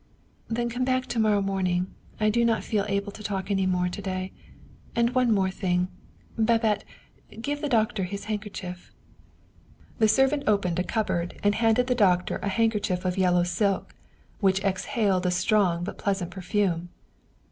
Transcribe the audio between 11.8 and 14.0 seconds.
the doctor a handkerchief of yellow silk